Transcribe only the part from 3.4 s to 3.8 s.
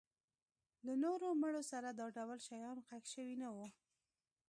نه وو.